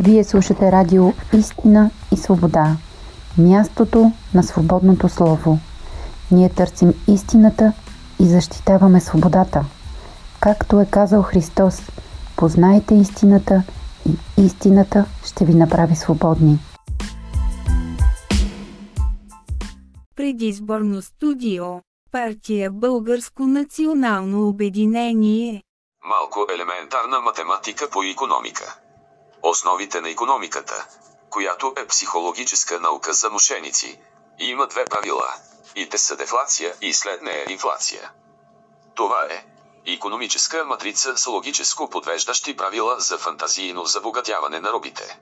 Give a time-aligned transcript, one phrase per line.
[0.00, 2.76] Вие слушате радио Истина и Свобода.
[3.38, 5.58] Мястото на свободното слово.
[6.30, 7.72] Ние търсим истината
[8.20, 9.64] и защитаваме свободата.
[10.40, 11.82] Както е казал Христос,
[12.36, 13.62] познайте истината
[14.08, 16.58] и истината ще ви направи свободни.
[20.16, 21.64] Предизборно студио.
[22.12, 25.62] Партия Българско национално обединение.
[26.08, 28.78] Малко елементарна математика по економика.
[29.42, 30.86] Основите на економиката,
[31.30, 34.00] която е психологическа наука за мошеници,
[34.38, 35.34] има две правила.
[35.76, 38.10] И те са дефлация и след нея инфлация.
[38.94, 39.44] Това е
[39.86, 45.18] економическа матрица с логическо подвеждащи правила за фантазийно забогатяване на робите.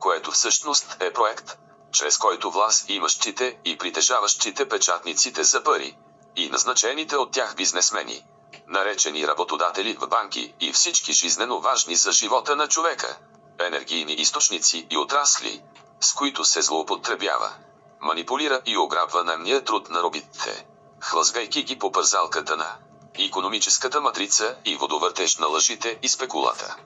[0.00, 1.58] Което всъщност е проект,
[1.92, 5.96] чрез който власт имащите и притежаващите печатниците за пари,
[6.36, 8.24] и назначените от тях бизнесмени,
[8.68, 13.18] наречени работодатели в банки и всички жизнено важни за живота на човека,
[13.60, 15.62] енергийни източници и отрасли,
[16.00, 17.52] с които се злоупотребява,
[18.00, 20.66] манипулира и ограбва наемния труд на робитите,
[21.00, 22.76] хлъзгайки ги по пързалката на
[23.18, 26.76] економическата матрица и водовъртеж на лъжите и спекулата.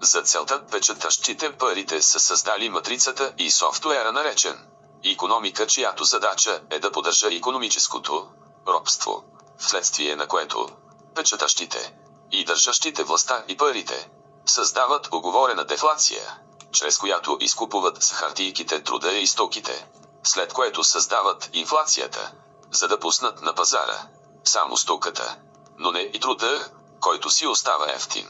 [0.00, 4.66] За целта печатащите парите са създали матрицата и софтуера наречен
[5.04, 8.28] економика, чиято задача е да поддържа економическото
[8.68, 9.24] робство,
[9.58, 10.68] вследствие на което
[11.14, 11.94] печатащите
[12.32, 14.08] и държащите властта и парите
[14.46, 16.38] създават оговорена дефлация,
[16.72, 19.86] чрез която изкупуват с хартийките труда и стоките,
[20.24, 22.32] след което създават инфлацията,
[22.72, 23.98] за да пуснат на пазара
[24.44, 25.36] само стоката,
[25.78, 28.28] но не и труда, който си остава ефтин.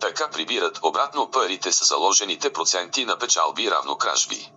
[0.00, 4.52] Така прибират обратно парите с заложените проценти на печалби равно кражби.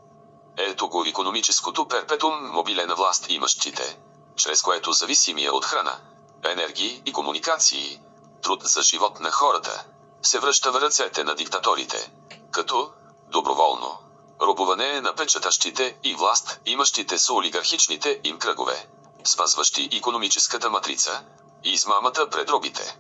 [0.58, 3.98] Ето го економическото перпетум мобиле на власт имащите,
[4.36, 6.00] чрез което зависимия от храна,
[6.45, 8.00] енергии и комуникации,
[8.44, 9.85] труд за живот на хората,
[10.22, 12.12] се връща в ръцете на диктаторите,
[12.52, 12.91] като
[13.28, 14.00] доброволно
[14.41, 18.88] робуване на печатащите и власт имащите са олигархичните им кръгове,
[19.24, 21.24] спазващи економическата матрица
[21.63, 22.97] и измамата пред робите.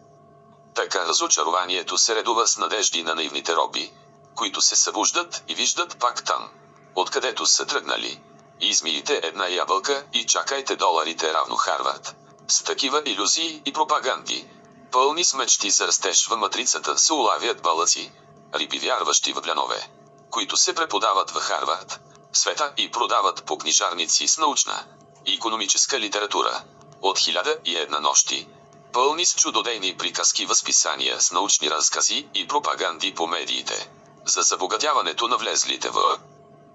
[0.75, 3.93] Така разочарованието се редува с надежди на наивните роби,
[4.35, 6.49] които се събуждат и виждат пак там,
[6.95, 8.21] откъдето са тръгнали.
[8.59, 12.15] Измиете една ябълка и чакайте доларите равно Харвард.
[12.51, 14.47] С такива иллюзии и пропаганди,
[14.91, 18.11] пълни с мечти за растеж в матрицата се улавят балъци,
[18.55, 19.87] риби вярващи в плянове,
[20.29, 21.99] които се преподават в Харвард,
[22.33, 24.83] света и продават по книжарници с научна
[25.25, 26.63] и економическа литература.
[27.01, 28.47] От хиляда и една нощи,
[28.93, 33.89] пълни с чудодейни приказки възписания с научни разкази и пропаганди по медиите,
[34.25, 36.19] за забогатяването на влезлите в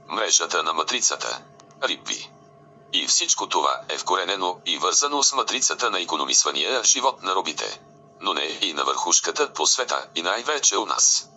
[0.08, 1.42] мрежата на матрицата.
[1.82, 2.30] Рипви.
[2.96, 7.80] И всичко това е вкоренено и вързано с матрицата на економисвания живот на робите.
[8.20, 11.28] Но не и на върхушката по света и най-вече у нас.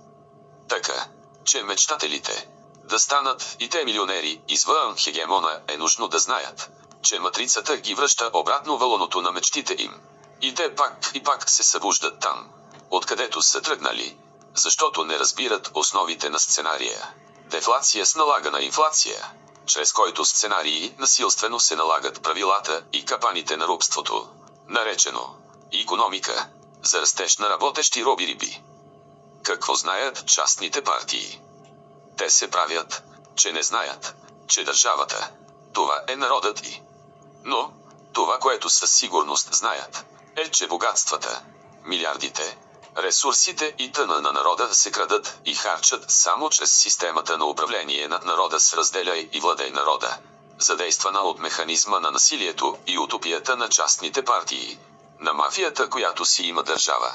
[0.69, 1.07] Така,
[1.45, 2.47] че мечтателите
[2.83, 6.69] да станат и те милионери извън хегемона е нужно да знаят,
[7.03, 9.93] че матрицата ги връща обратно вълното на мечтите им.
[10.41, 12.49] И те пак и пак се събуждат там,
[12.91, 14.17] откъдето са тръгнали,
[14.55, 17.13] защото не разбират основите на сценария.
[17.49, 19.31] Дефлация с налагана инфлация,
[19.69, 24.29] чрез който сценарии насилствено се налагат правилата и капаните на робството,
[24.67, 25.35] наречено
[25.73, 26.47] економика,
[26.83, 28.61] за растеж на работещи роби-риби.
[29.43, 31.41] Какво знаят частните партии?
[32.17, 33.03] Те се правят,
[33.35, 34.15] че не знаят,
[34.47, 35.31] че държавата,
[35.73, 36.81] това е народът и.
[37.43, 37.73] Но,
[38.13, 41.41] това, което със сигурност знаят, е, че богатствата,
[41.83, 42.57] милиардите,
[42.97, 48.25] ресурсите и тъна на народа се крадат и харчат само чрез системата на управление над
[48.25, 50.17] народа с разделяй и владей народа,
[50.59, 54.79] задействана от механизма на насилието и утопията на частните партии,
[55.19, 57.13] на мафията, която си има държава,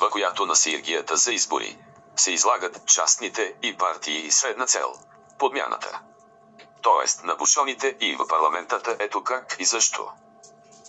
[0.00, 1.78] в която на сиргията за избори
[2.16, 4.92] се излагат частните и партии средна цел–
[5.38, 6.00] подмяната.
[6.82, 10.08] Тоест на бушоните и в парламентата ето как и защо.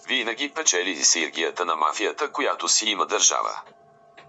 [0.08, 3.62] Винаги печели сиргията на мафията, която си има държава.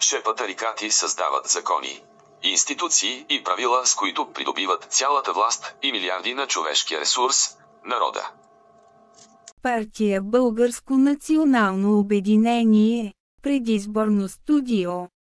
[0.00, 2.04] Шепа рикати създават закони,
[2.42, 7.36] институции и правила, с които придобиват цялата власт и милиарди на човешкия ресурс–
[7.84, 8.30] народа.
[9.62, 13.14] Партия Българско национално обединение.
[13.42, 14.90] Предизборно студио.